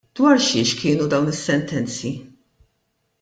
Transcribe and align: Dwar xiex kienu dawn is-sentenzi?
Dwar 0.15 0.37
xiex 0.47 0.69
kienu 0.79 1.05
dawn 1.11 1.31
is-sentenzi? 1.33 2.13